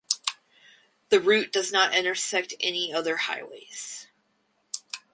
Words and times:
The 1.09 1.21
route 1.21 1.51
does 1.53 1.71
not 1.71 1.93
intersect 1.93 2.55
any 2.59 2.91
other 2.91 3.17
highways. 3.17 4.07